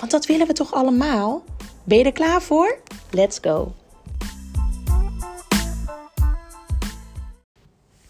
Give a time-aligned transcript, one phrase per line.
[0.00, 1.42] Want dat willen we toch allemaal?
[1.84, 2.78] Ben je er klaar voor?
[3.10, 3.72] Let's go!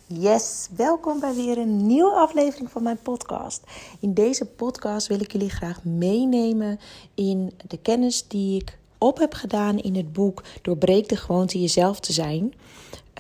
[0.07, 3.63] Yes, welkom bij weer een nieuwe aflevering van mijn podcast.
[4.01, 6.81] In deze podcast wil ik jullie graag meenemen
[7.15, 12.01] in de kennis die ik op heb gedaan in het boek Doorbreek de gewoonte jezelf
[12.01, 12.55] te zijn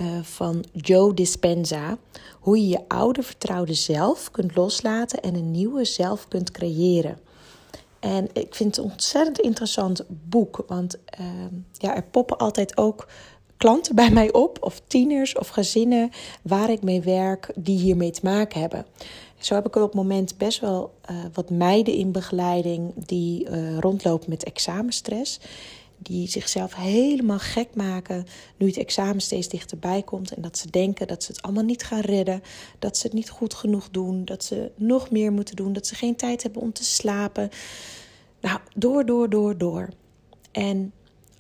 [0.03, 1.98] uh, van Joe Dispenza.
[2.41, 7.19] Hoe je je oude vertrouwde zelf kunt loslaten en een nieuwe zelf kunt creëren.
[8.01, 11.27] En ik vind het een ontzettend interessant boek, want uh,
[11.73, 13.06] ja, er poppen altijd ook
[13.56, 16.11] klanten bij mij op, of tieners of gezinnen
[16.43, 18.87] waar ik mee werk, die hiermee te maken hebben.
[19.39, 23.78] Zo heb ik op het moment best wel uh, wat meiden in begeleiding die uh,
[23.78, 25.41] rondlopen met examenstress.
[26.03, 30.34] Die zichzelf helemaal gek maken nu het examen steeds dichterbij komt.
[30.34, 32.43] En dat ze denken dat ze het allemaal niet gaan redden.
[32.79, 34.25] Dat ze het niet goed genoeg doen.
[34.25, 35.73] Dat ze nog meer moeten doen.
[35.73, 37.51] Dat ze geen tijd hebben om te slapen.
[38.41, 39.89] Nou, door, door, door, door.
[40.53, 40.93] En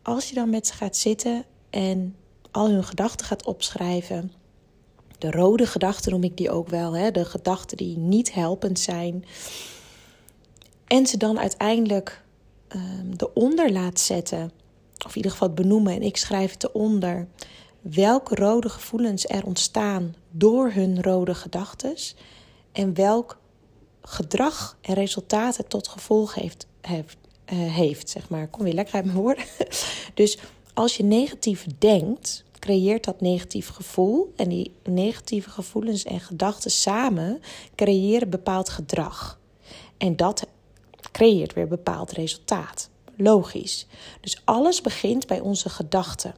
[0.02, 2.16] als je dan met ze gaat zitten en
[2.50, 4.32] al hun gedachten gaat opschrijven.
[5.18, 7.10] De rode gedachten noem ik die ook wel, hè?
[7.10, 9.24] de gedachten die niet helpend zijn.
[10.86, 12.22] En ze dan uiteindelijk
[12.74, 14.52] um, eronder laat zetten,
[15.04, 17.26] of in ieder geval benoemen, en ik schrijf het eronder,
[17.80, 21.94] welke rode gevoelens er ontstaan door hun rode gedachten
[22.72, 23.38] en welk
[24.02, 27.16] gedrag en resultaten tot gevolg heeft, heeft,
[27.52, 28.48] uh, heeft zeg maar.
[28.48, 29.44] Kom weer lekker uit mijn woorden.
[30.14, 30.38] Dus
[30.74, 34.32] als je negatief denkt, creëert dat negatief gevoel.
[34.36, 37.40] En die negatieve gevoelens en gedachten samen
[37.74, 39.38] creëren bepaald gedrag.
[39.96, 40.46] En dat
[41.12, 42.90] creëert weer bepaald resultaat.
[43.16, 43.86] Logisch.
[44.20, 46.34] Dus alles begint bij onze gedachten.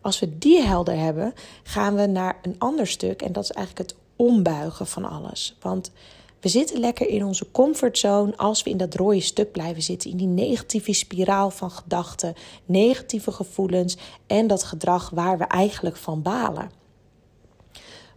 [0.00, 3.22] Als we die helder hebben, gaan we naar een ander stuk.
[3.22, 5.56] En dat is eigenlijk het ombuigen van alles.
[5.60, 5.92] Want
[6.40, 10.16] we zitten lekker in onze comfortzone als we in dat rode stuk blijven zitten, in
[10.16, 16.70] die negatieve spiraal van gedachten, negatieve gevoelens en dat gedrag waar we eigenlijk van balen.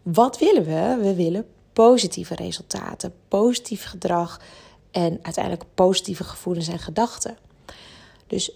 [0.01, 0.97] Wat willen we?
[1.01, 4.41] We willen positieve resultaten, positief gedrag
[4.95, 7.37] en uiteindelijk positieve gevoelens en gedachten.
[8.27, 8.53] Dus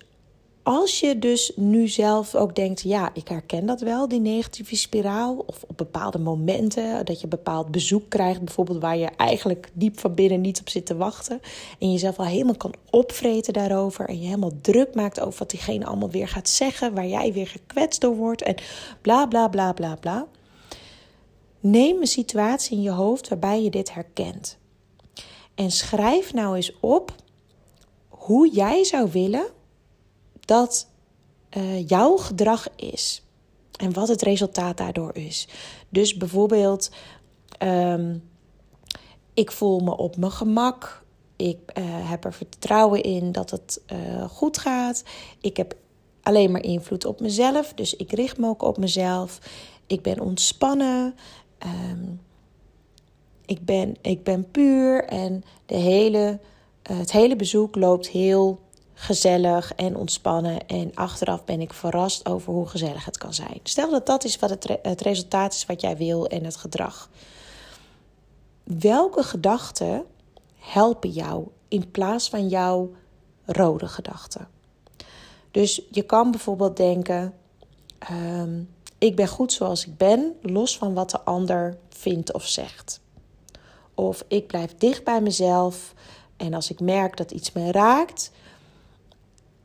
[0.63, 5.43] als je dus nu zelf ook denkt, ja, ik herken dat wel, die negatieve spiraal,
[5.45, 10.13] of op bepaalde momenten dat je bepaald bezoek krijgt, bijvoorbeeld waar je eigenlijk diep van
[10.13, 11.41] binnen niet op zit te wachten,
[11.79, 15.85] en jezelf al helemaal kan opvreten daarover, en je helemaal druk maakt over wat diegene
[15.85, 18.55] allemaal weer gaat zeggen, waar jij weer gekwetst door wordt, en
[19.01, 20.27] bla bla bla bla bla.
[21.59, 24.57] Neem een situatie in je hoofd waarbij je dit herkent.
[25.59, 27.15] En schrijf nou eens op
[28.07, 29.47] hoe jij zou willen
[30.39, 30.87] dat
[31.57, 33.23] uh, jouw gedrag is.
[33.79, 35.47] En wat het resultaat daardoor is.
[35.89, 36.91] Dus bijvoorbeeld,
[37.63, 38.29] um,
[39.33, 41.03] ik voel me op mijn gemak.
[41.35, 45.03] Ik uh, heb er vertrouwen in dat het uh, goed gaat.
[45.41, 45.75] Ik heb
[46.21, 47.73] alleen maar invloed op mezelf.
[47.73, 49.39] Dus ik richt me ook op mezelf.
[49.87, 51.15] Ik ben ontspannen.
[51.65, 52.27] Um,
[53.49, 55.05] ik, ben, ik ben puur.
[55.05, 56.39] En de hele,
[56.81, 58.59] het hele bezoek loopt heel
[58.93, 60.67] gezellig en ontspannen.
[60.67, 63.59] En achteraf ben ik verrast over hoe gezellig het kan zijn.
[63.63, 67.09] Stel dat dat is wat het, het resultaat is wat jij wil en het gedrag.
[68.63, 70.03] Welke gedachten
[70.57, 72.91] helpen jou in plaats van jouw
[73.45, 74.47] rode gedachten?
[75.51, 77.33] Dus je kan bijvoorbeeld denken:
[78.11, 82.99] um, ik ben goed zoals ik ben, los van wat de ander vindt of zegt.
[83.99, 85.93] Of ik blijf dicht bij mezelf
[86.37, 88.31] en als ik merk dat iets me raakt,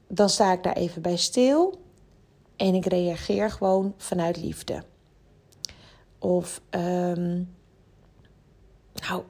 [0.09, 1.79] dan sta ik daar even bij stil
[2.57, 4.83] en ik reageer gewoon vanuit liefde.
[6.19, 7.55] Of um,
[9.09, 9.23] nou,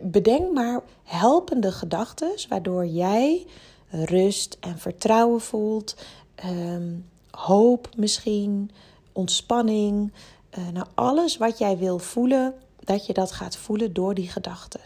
[0.00, 3.46] bedenk maar helpende gedachten waardoor jij
[3.90, 5.96] rust en vertrouwen voelt,
[6.44, 8.70] um, hoop misschien,
[9.12, 10.12] ontspanning,
[10.58, 14.80] uh, naar alles wat jij wil voelen, dat je dat gaat voelen door die gedachten.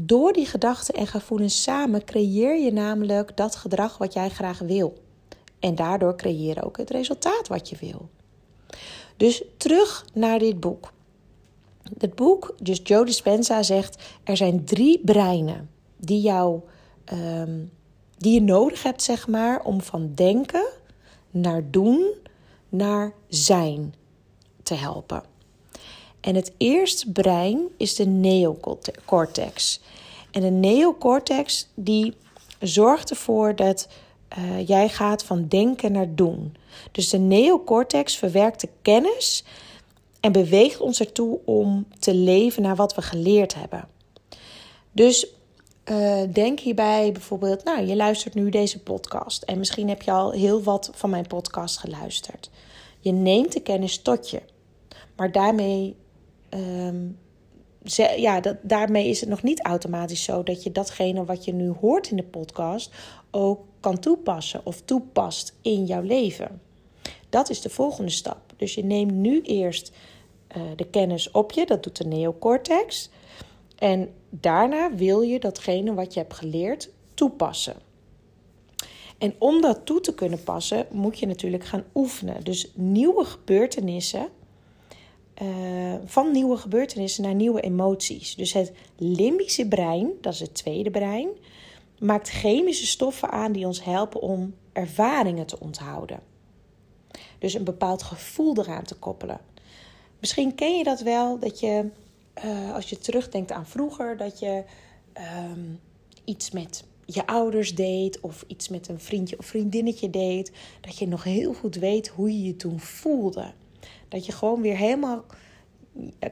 [0.00, 5.02] Door die gedachten en gevoelens samen creëer je namelijk dat gedrag wat jij graag wil.
[5.58, 8.08] En daardoor creëer je ook het resultaat wat je wil.
[9.16, 10.92] Dus terug naar dit boek.
[11.98, 16.60] Het boek, dus Joe Dispenza zegt: er zijn drie breinen die, jou,
[17.04, 17.58] ehm,
[18.16, 20.66] die je nodig hebt, zeg maar, om van denken
[21.30, 22.12] naar doen
[22.68, 23.94] naar zijn
[24.62, 25.31] te helpen.
[26.22, 29.80] En het eerste brein is de neocortex.
[30.30, 32.14] En de neocortex die
[32.60, 33.88] zorgt ervoor dat
[34.38, 36.56] uh, jij gaat van denken naar doen.
[36.92, 39.44] Dus de neocortex verwerkt de kennis
[40.20, 43.88] en beweegt ons ertoe om te leven naar wat we geleerd hebben.
[44.92, 45.26] Dus
[45.90, 50.30] uh, denk hierbij bijvoorbeeld, nou, je luistert nu deze podcast en misschien heb je al
[50.30, 52.50] heel wat van mijn podcast geluisterd.
[53.00, 54.42] Je neemt de kennis tot je,
[55.16, 55.96] maar daarmee,
[56.54, 57.18] um,
[58.16, 61.68] ja, dat, daarmee is het nog niet automatisch zo dat je datgene wat je nu
[61.80, 62.94] hoort in de podcast
[63.30, 66.60] ook kan toepassen of toepast in jouw leven.
[67.28, 68.52] Dat is de volgende stap.
[68.56, 69.92] Dus je neemt nu eerst
[70.56, 73.10] uh, de kennis op je, dat doet de neocortex.
[73.78, 77.76] En daarna wil je datgene wat je hebt geleerd toepassen.
[79.18, 82.44] En om dat toe te kunnen passen, moet je natuurlijk gaan oefenen.
[82.44, 84.28] Dus nieuwe gebeurtenissen,
[85.42, 88.34] uh, van nieuwe gebeurtenissen naar nieuwe emoties.
[88.34, 91.28] Dus het limbische brein, dat is het tweede brein,
[91.98, 96.20] maakt chemische stoffen aan die ons helpen om ervaringen te onthouden.
[97.38, 99.40] Dus een bepaald gevoel eraan te koppelen.
[100.18, 101.88] Misschien ken je dat wel, dat je
[102.44, 104.64] uh, als je terugdenkt aan vroeger, dat je
[105.48, 105.80] um,
[106.24, 111.08] iets met je ouders deed of iets met een vriendje of vriendinnetje deed, dat je
[111.08, 113.52] nog heel goed weet hoe je je toen voelde.
[114.08, 115.24] Dat je gewoon weer helemaal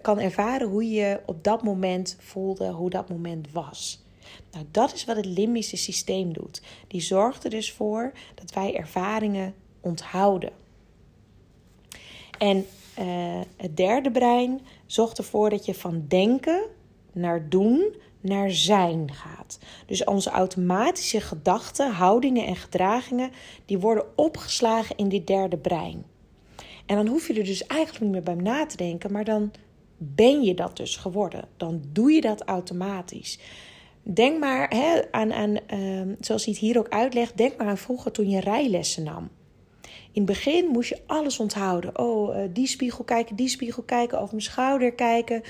[0.03, 4.05] kan ervaren hoe je op dat moment voelde, hoe dat moment was.
[4.53, 6.63] Nou, dat is wat het limbische systeem doet.
[6.89, 10.53] Die zorgt er dus voor dat wij ervaringen onthouden.
[12.39, 12.67] En
[12.99, 16.63] uh, het derde brein zorgt ervoor dat je van denken
[17.13, 19.59] naar doen naar zijn gaat.
[19.87, 23.31] Dus onze automatische gedachten, houdingen en gedragingen,
[23.65, 26.05] die worden opgeslagen in dit derde brein.
[26.91, 29.53] En dan hoef je er dus eigenlijk niet meer bij na te denken, maar dan
[29.97, 31.49] ben je dat dus geworden.
[31.57, 33.39] Dan doe je dat automatisch.
[34.03, 37.79] Denk maar hè, aan, aan uh, zoals hij het hier ook uitlegt, denk maar aan
[37.79, 39.29] vroeger toen je rijlessen nam.
[40.13, 41.99] In het begin moest je alles onthouden.
[41.99, 45.43] Oh, uh, die spiegel kijken, die spiegel kijken, over mijn schouder kijken,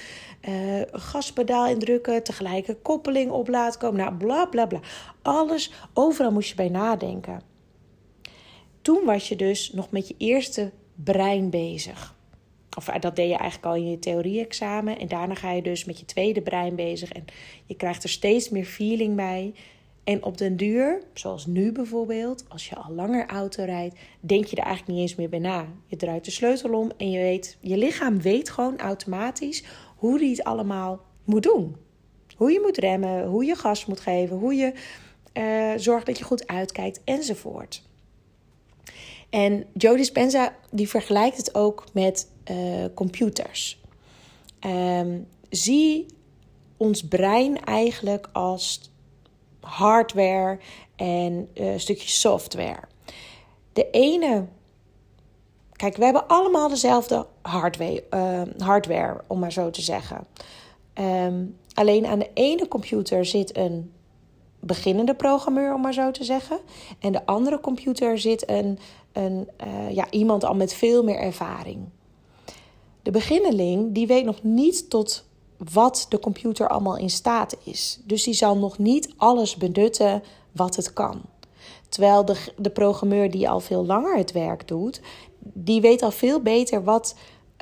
[0.49, 4.01] uh, gaspedaal indrukken, tegelijk een koppeling op laten komen.
[4.01, 4.81] Nou, bla bla bla.
[5.23, 7.43] Alles, overal moest je bij nadenken.
[8.83, 10.71] Toen was je dus nog met je eerste
[11.05, 12.19] brein bezig.
[12.77, 14.99] Of eh, dat deed je eigenlijk al in je theorie-examen.
[14.99, 17.13] En daarna ga je dus met je tweede brein bezig.
[17.13, 17.25] En
[17.67, 19.55] je krijgt er steeds meer feeling bij.
[20.05, 24.57] En op den duur, zoals nu bijvoorbeeld, als je al langer auto rijdt, denk je
[24.57, 25.67] er eigenlijk niet eens meer bij na.
[25.87, 29.65] Je draait de sleutel om en je weet, je lichaam weet gewoon automatisch
[29.97, 31.77] hoe die het allemaal moet doen.
[32.37, 34.73] Hoe je moet remmen, hoe je gas moet geven, hoe je
[35.35, 37.83] uh, zorgt dat je goed uitkijkt enzovoort.
[39.31, 43.81] En Joe Dispenza die vergelijkt het ook met uh, computers.
[44.67, 46.07] Um, zie
[46.77, 48.91] ons brein eigenlijk als
[49.61, 50.59] hardware
[50.97, 52.83] en uh, een stukje software.
[53.73, 54.47] De ene.
[55.73, 60.27] Kijk, we hebben allemaal dezelfde hardware, uh, hardware om maar zo te zeggen.
[60.95, 63.93] Um, alleen aan de ene computer zit een
[64.61, 66.59] beginnende programmeur, om maar zo te zeggen.
[66.99, 68.79] En de andere computer zit een,
[69.13, 71.79] een, uh, ja, iemand al met veel meer ervaring.
[73.03, 75.25] De beginneling die weet nog niet tot
[75.73, 78.01] wat de computer allemaal in staat is.
[78.05, 81.21] Dus die zal nog niet alles benutten wat het kan.
[81.89, 85.01] Terwijl de, de programmeur die al veel langer het werk doet,
[85.39, 87.15] die weet al veel beter wat,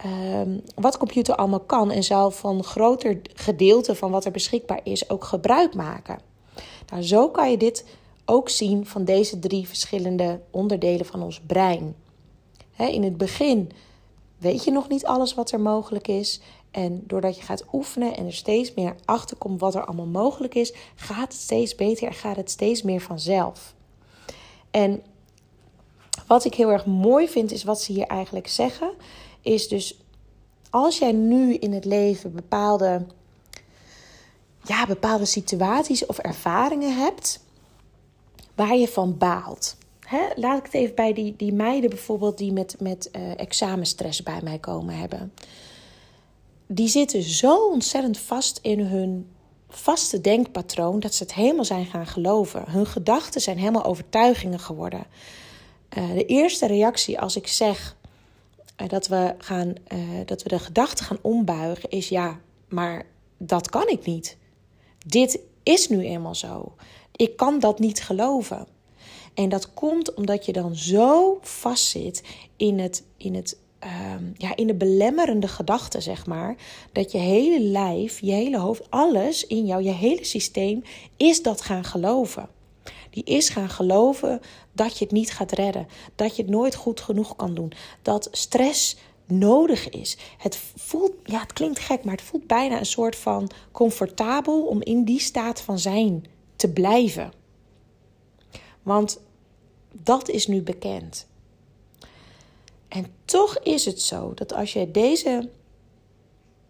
[0.06, 5.10] uh, wat computer allemaal kan en zal van groter gedeelte van wat er beschikbaar is
[5.10, 6.18] ook gebruik maken.
[6.90, 7.84] Nou, zo kan je dit
[8.24, 11.96] ook zien van deze drie verschillende onderdelen van ons brein.
[12.76, 13.70] in het begin
[14.38, 16.40] weet je nog niet alles wat er mogelijk is.
[16.70, 20.54] En doordat je gaat oefenen en er steeds meer achter komt wat er allemaal mogelijk
[20.54, 23.74] is, gaat het steeds beter en gaat het steeds meer vanzelf.
[24.70, 25.02] En
[26.26, 28.90] wat ik heel erg mooi vind, is wat ze hier eigenlijk zeggen,
[29.40, 30.00] is dus
[30.70, 33.06] als jij nu in het leven bepaalde,
[34.64, 37.40] ja, bepaalde situaties of ervaringen hebt
[38.54, 39.76] waar je van baalt.
[40.34, 44.40] laat ik het even bij die, die meiden bijvoorbeeld die met, met uh, examenstress bij
[44.42, 45.32] mij komen hebben.
[46.66, 49.28] Die zitten zo ontzettend vast in hun
[49.68, 52.64] vaste denkpatroon dat ze het helemaal zijn gaan geloven.
[52.70, 55.06] Hun gedachten zijn helemaal overtuigingen geworden.
[55.98, 57.96] Uh, de eerste reactie als ik zeg
[58.80, 59.74] uh, dat, we gaan,
[60.24, 62.38] dat we de gedachten gaan ombuigen is ja,
[62.68, 63.06] maar
[63.38, 64.36] dat kan ik niet.
[65.06, 66.72] Dit is nu eenmaal zo.
[67.16, 68.66] Ik kan dat niet geloven.
[69.34, 72.22] En dat komt omdat je dan zo vastzit
[72.56, 76.56] in het, in het ehm, ja, in de belemmerende gedachten, zeg maar.
[76.92, 80.82] Dat je hele lijf, je hele hoofd, alles in jou, je hele systeem
[81.16, 82.48] is dat gaan geloven.
[83.10, 84.40] Die is gaan geloven
[84.72, 85.88] dat je het niet gaat redden.
[86.14, 87.72] Dat je het nooit goed genoeg kan doen.
[88.02, 88.96] Dat stress
[89.30, 90.16] nodig is.
[90.38, 94.82] Het voelt, ja, het klinkt gek, maar het voelt bijna een soort van comfortabel om
[94.82, 96.24] in die staat van zijn
[96.56, 97.32] te blijven.
[98.82, 99.20] Want
[99.92, 101.26] dat is nu bekend.
[102.88, 105.48] En toch is het zo dat als je deze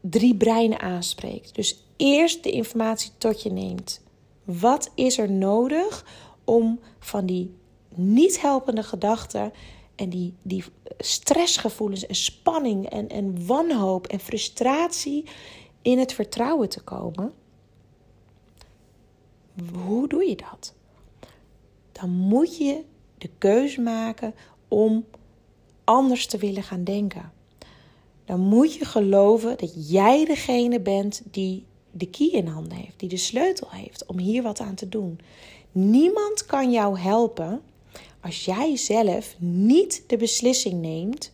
[0.01, 4.01] drie breinen aanspreekt, dus eerst de informatie tot je neemt.
[4.45, 6.05] Wat is er nodig
[6.45, 7.55] om van die
[7.95, 9.53] niet helpende gedachten
[9.99, 10.65] en die, die
[10.99, 15.25] stressgevoelens en spanning en, en wanhoop en frustratie
[15.83, 17.33] in het vertrouwen te komen?
[19.73, 20.75] Hoe doe je dat?
[21.93, 22.85] Dan moet je
[23.19, 24.35] de keuze maken
[24.69, 25.05] om
[25.85, 27.33] anders te willen gaan denken.
[28.25, 33.09] Dan moet je geloven dat jij degene bent die de key in handen heeft, die
[33.09, 35.21] de sleutel heeft om hier wat aan te doen.
[35.73, 37.63] Niemand kan jou helpen
[38.21, 41.33] als jij zelf niet de beslissing neemt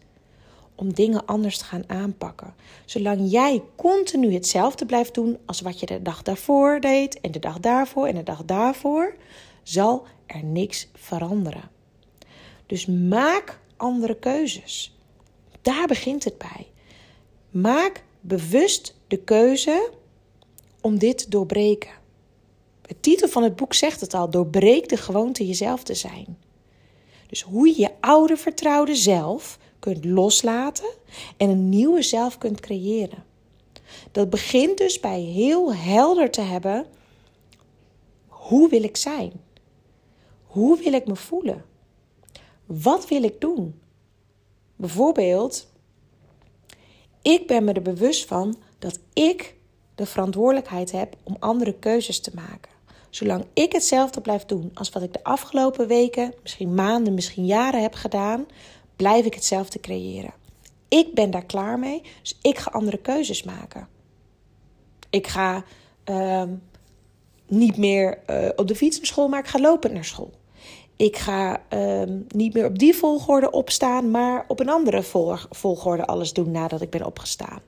[0.75, 2.55] om dingen anders te gaan aanpakken.
[2.85, 7.39] Zolang jij continu hetzelfde blijft doen als wat je de dag daarvoor deed en de
[7.39, 9.17] dag daarvoor en de dag daarvoor,
[9.63, 11.71] zal er niks veranderen.
[12.67, 14.97] Dus maak andere keuzes.
[15.63, 16.67] Daar begint het bij.
[17.51, 19.91] Maak bewust de keuze
[20.81, 21.91] om dit te doorbreken.
[22.83, 26.39] De titel van het boek zegt het al: doorbreek de gewoonte jezelf te zijn.
[27.27, 30.91] Dus hoe je je oude vertrouwde zelf kunt loslaten
[31.37, 33.25] en een nieuwe zelf kunt creëren.
[34.13, 36.87] Dat begint dus bij heel helder te hebben:
[38.27, 39.33] hoe wil ik zijn?
[40.45, 41.65] Hoe wil ik me voelen?
[42.67, 43.81] Wat wil ik doen?
[44.77, 45.69] Bijvoorbeeld,
[47.23, 49.55] ik ben me er bewust van dat ik
[49.95, 52.74] de verantwoordelijkheid heb om andere keuzes te maken.
[53.15, 57.83] Zolang ik hetzelfde blijf doen als wat ik de afgelopen weken, misschien maanden, misschien jaren
[57.83, 58.47] heb gedaan,
[58.97, 60.33] blijf ik hetzelfde creëren.
[60.89, 63.89] Ik ben daar klaar mee, dus ik ga andere keuzes maken.
[65.11, 65.65] Ik ga
[66.05, 66.43] uh,
[67.47, 70.33] niet meer uh, op de fiets naar school, maar ik ga lopen naar school.
[70.97, 75.03] Ik ga uh, niet meer op die volgorde opstaan, maar op een andere
[75.51, 77.61] volgorde alles doen nadat ik ben opgestaan.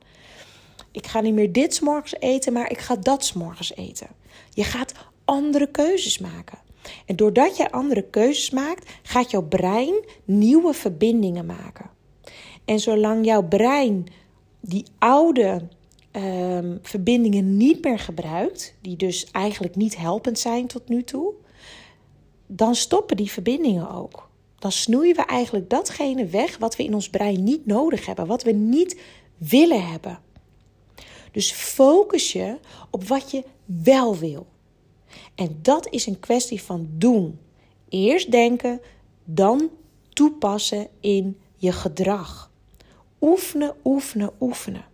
[0.90, 4.08] Ik ga niet meer dit s'morgens eten, maar ik ga dat s'morgens eten.
[4.50, 4.92] Je gaat
[5.26, 6.58] andere keuzes maken.
[7.06, 11.90] En doordat je andere keuzes maakt, gaat jouw brein nieuwe verbindingen maken.
[12.64, 14.06] En zolang jouw brein
[14.60, 15.68] die oude
[16.12, 21.32] um, verbindingen niet meer gebruikt, die dus eigenlijk niet helpend zijn tot nu toe,
[22.46, 24.28] dan stoppen die verbindingen ook.
[24.58, 28.42] Dan snoeien we eigenlijk datgene weg wat we in ons brein niet nodig hebben, wat
[28.42, 29.00] we niet
[29.36, 30.18] willen hebben.
[31.32, 32.58] Dus focus je
[32.90, 34.46] op wat je wel wil.
[35.36, 37.38] En dat is een kwestie van doen.
[37.88, 38.80] Eerst denken,
[39.24, 39.70] dan
[40.08, 42.50] toepassen in je gedrag.
[43.20, 44.84] Oefenen, oefenen, oefenen.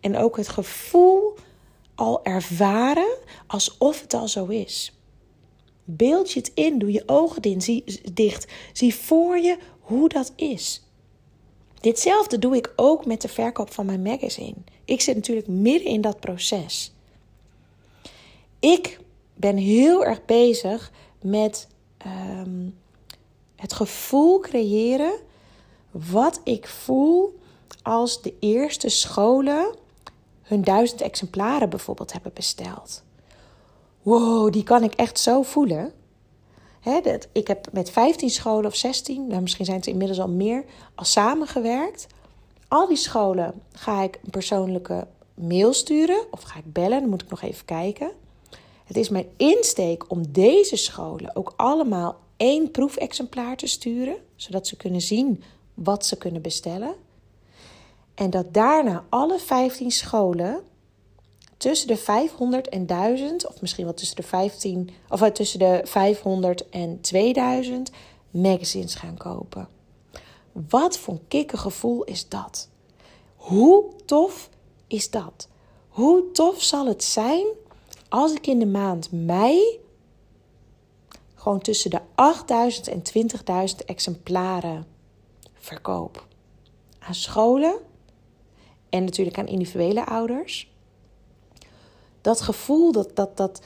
[0.00, 1.34] En ook het gevoel
[1.94, 4.92] al ervaren alsof het al zo is.
[5.84, 7.42] Beeld je het in, doe je ogen
[8.12, 8.52] dicht.
[8.72, 10.82] Zie voor je hoe dat is.
[11.80, 14.56] Ditzelfde doe ik ook met de verkoop van mijn magazine.
[14.84, 16.92] Ik zit natuurlijk midden in dat proces.
[18.58, 19.00] Ik
[19.40, 22.68] ben heel erg bezig met ehm,
[23.56, 25.12] het gevoel creëren
[25.90, 27.38] wat ik voel
[27.82, 29.74] als de eerste scholen
[30.42, 33.02] hun duizend exemplaren bijvoorbeeld hebben besteld.
[34.02, 35.92] Wow, die kan ik echt zo voelen.
[37.02, 40.64] dat, ik heb met 15 scholen of 16, nou misschien zijn het inmiddels al meer,
[40.94, 42.06] al samengewerkt.
[42.68, 47.22] Al die scholen ga ik een persoonlijke mail sturen of ga ik bellen, dan moet
[47.22, 48.12] ik nog even kijken.
[48.90, 54.76] Het is mijn insteek om deze scholen ook allemaal één proefexemplaar te sturen, zodat ze
[54.76, 55.42] kunnen zien
[55.74, 56.94] wat ze kunnen bestellen.
[58.14, 60.60] En dat daarna alle 15 scholen
[61.56, 66.68] tussen de 500 en 1000, of misschien wel tussen de 15, of tussen de 500
[66.68, 67.90] en 2000,
[68.30, 69.68] magazines gaan kopen.
[70.52, 72.68] Wat voor een kikkergevoel is dat?
[73.36, 74.48] Hoe tof
[74.86, 75.48] is dat?
[75.88, 77.46] Hoe tof zal het zijn
[78.10, 79.80] als ik in de maand mei
[81.34, 83.02] gewoon tussen de 8000 en
[83.70, 84.86] 20.000 exemplaren
[85.54, 86.26] verkoop?
[86.98, 87.78] Aan scholen
[88.88, 90.72] en natuurlijk aan individuele ouders.
[92.20, 93.62] Dat gevoel, dat, dat, dat,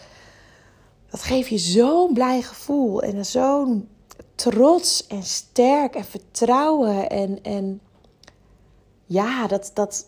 [1.11, 3.89] dat geeft je zo'n blij gevoel en zo'n
[4.35, 7.11] trots en sterk en vertrouwen.
[7.11, 7.81] En, en
[9.07, 10.07] ja, dat, dat,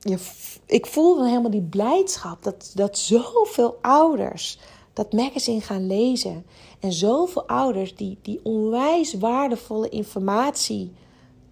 [0.00, 0.18] je,
[0.66, 4.58] ik voel dan helemaal die blijdschap dat, dat zoveel ouders
[4.92, 6.46] dat magazine gaan lezen.
[6.80, 10.92] En zoveel ouders die, die onwijs waardevolle informatie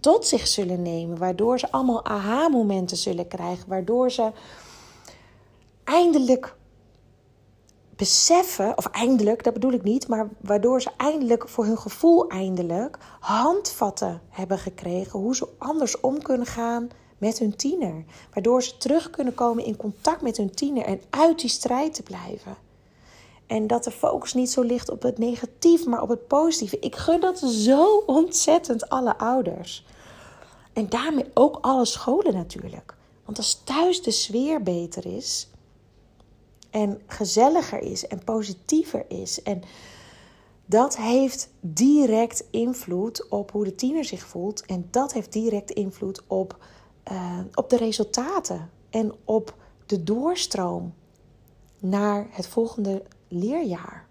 [0.00, 1.19] tot zich zullen nemen.
[1.19, 3.69] Waardoor ze allemaal aha-momenten zullen krijgen.
[3.69, 4.33] Waardoor ze
[5.85, 6.57] eindelijk
[7.97, 12.99] beseffen, of eindelijk, dat bedoel ik niet, maar waardoor ze eindelijk voor hun gevoel eindelijk
[13.21, 18.04] handvatten hebben gekregen hoe ze anders om kunnen gaan met hun tiener.
[18.32, 22.02] Waardoor ze terug kunnen komen in contact met hun tiener en uit die strijd te
[22.02, 22.56] blijven.
[23.46, 26.78] En dat de focus niet zo ligt op het negatief, maar op het positieve.
[26.78, 29.87] Ik gun dat zo ontzettend alle ouders.
[30.73, 32.94] En daarmee ook alle scholen natuurlijk.
[33.25, 35.49] Want als thuis de sfeer beter is,
[36.76, 39.42] en gezelliger is en positiever is.
[39.42, 39.62] En
[40.66, 44.66] dat heeft direct invloed op hoe de tiener zich voelt.
[44.66, 46.58] En dat heeft direct invloed op,
[47.12, 49.54] uh, op de resultaten en op
[49.86, 50.94] de doorstroom
[51.78, 54.06] naar het volgende leerjaar.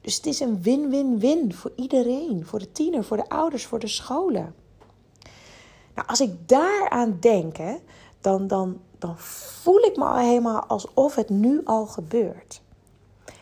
[0.00, 2.46] Dus het is een win-win-win voor iedereen.
[2.46, 4.54] Voor de tiener, voor de ouders, voor de scholen.
[5.94, 7.56] Nou, als ik daaraan denk,
[8.20, 12.62] dan, dan, dan voel ik me al helemaal alsof het nu al gebeurt.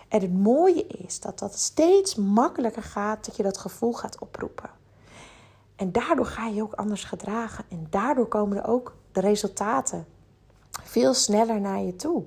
[0.08, 4.70] En het mooie is dat dat steeds makkelijker gaat, dat je dat gevoel gaat oproepen.
[5.82, 7.64] En daardoor ga je ook anders gedragen.
[7.68, 10.07] En daardoor komen er ook de resultaten
[10.83, 12.24] veel sneller naar je toe.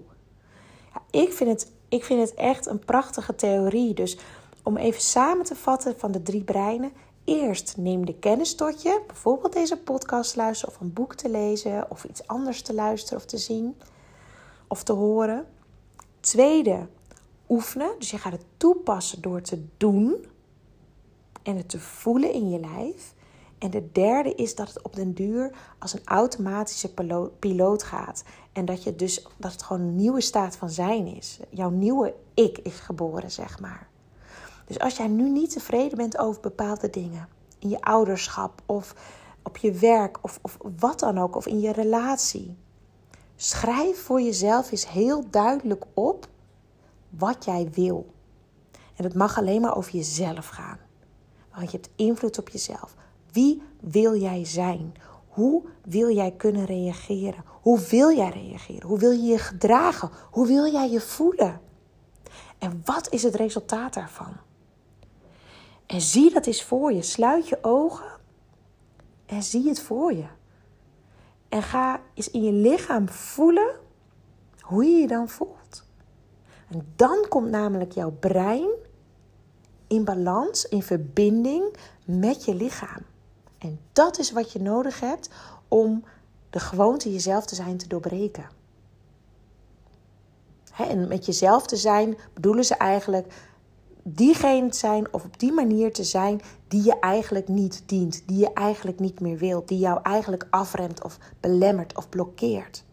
[0.94, 3.94] Ja, ik, vind het, ik vind het echt een prachtige theorie.
[3.94, 4.18] Dus
[4.64, 6.92] om even samen te vatten van de drie breinen.
[7.24, 11.92] Eerst neem de kennis tot je, bijvoorbeeld deze podcast luisteren of een boek te lezen
[11.92, 13.78] of iets anders te luisteren of te zien
[14.68, 15.48] of te horen.
[16.20, 16.88] Tweede,
[17.50, 17.92] oefenen.
[18.00, 20.26] Dus je gaat het toepassen door te doen
[21.44, 23.15] en het te voelen in je lijf.
[23.58, 26.94] En de derde is dat het op den duur als een automatische
[27.40, 28.24] piloot gaat.
[28.52, 31.40] En dat, je dus, dat het gewoon een nieuwe staat van zijn is.
[31.50, 33.88] Jouw nieuwe ik is geboren, zeg maar.
[34.66, 37.28] Dus als jij nu niet tevreden bent over bepaalde dingen,
[37.60, 38.96] in je ouderschap of
[39.44, 42.58] op je werk of, of wat dan ook, of in je relatie,
[43.36, 46.28] schrijf voor jezelf eens heel duidelijk op
[47.10, 48.14] wat jij wil.
[48.96, 50.80] En het mag alleen maar over jezelf gaan.
[51.56, 52.96] Want je hebt invloed op jezelf.
[53.36, 54.94] Wie wil jij zijn?
[55.28, 57.44] Hoe wil jij kunnen reageren?
[57.62, 58.88] Hoe wil jij reageren?
[58.88, 60.10] Hoe wil je je gedragen?
[60.32, 61.62] Hoe wil jij je voelen?
[62.58, 64.34] En wat is het resultaat daarvan?
[65.86, 67.02] En zie dat eens voor je.
[67.02, 68.20] Sluit je ogen
[69.26, 70.26] en zie het voor je.
[71.50, 73.76] En ga eens in je lichaam voelen
[74.60, 75.86] hoe je je dan voelt.
[76.70, 78.70] En dan komt namelijk jouw brein
[79.88, 83.02] in balans, in verbinding met je lichaam.
[83.66, 85.30] En dat is wat je nodig hebt
[85.68, 86.04] om
[86.50, 88.50] de gewoonte jezelf te zijn te doorbreken.
[90.78, 93.34] en met jezelf te zijn bedoelen ze eigenlijk
[94.04, 98.38] diegene te zijn of op die manier te zijn die je eigenlijk niet dient, die
[98.38, 102.84] je eigenlijk niet meer wilt, die jou eigenlijk afremt of belemmert of blokkeert.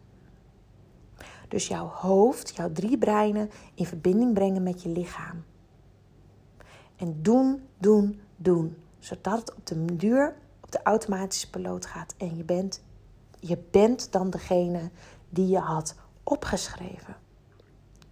[1.48, 5.44] Dus jouw hoofd, jouw drie breinen in verbinding brengen met je lichaam.
[6.96, 8.76] En doen, doen, doen.
[8.98, 10.34] Zodat het op de duur
[10.72, 12.14] de automatische piloot gaat.
[12.18, 12.82] En je bent,
[13.40, 14.90] je bent dan degene
[15.28, 17.16] die je had opgeschreven.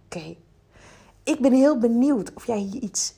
[0.05, 0.35] Oké,
[1.23, 3.13] ik ben heel benieuwd of jij hier iets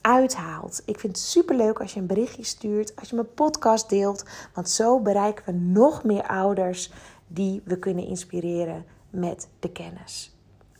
[0.00, 0.82] uithaalt.
[0.84, 4.24] Ik vind het superleuk als je een berichtje stuurt, als je mijn podcast deelt.
[4.54, 6.92] Want zo bereiken we nog meer ouders
[7.26, 10.34] die we kunnen inspireren met de kennis.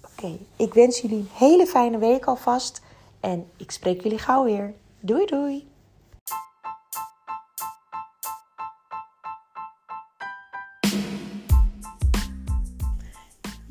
[0.05, 2.83] Oké, ik wens jullie een hele fijne week alvast.
[3.21, 4.75] En ik spreek jullie gauw weer.
[5.01, 5.70] Doei doei!